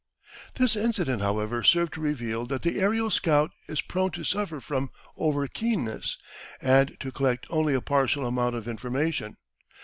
This 0.55 0.75
incident, 0.75 1.21
however, 1.21 1.61
served 1.61 1.93
to 1.93 2.01
reveal 2.01 2.47
that 2.47 2.63
the 2.63 2.79
aerial 2.79 3.11
scout 3.11 3.51
is 3.67 3.81
prone 3.83 4.09
to 4.13 4.23
suffer 4.23 4.59
from 4.59 4.89
over 5.15 5.45
keenness 5.47 6.17
and 6.59 6.99
to 7.01 7.11
collect 7.11 7.45
only 7.51 7.75
a 7.75 7.81
partial 7.81 8.25
amount 8.25 8.55
of 8.55 8.67
information. 8.67 9.37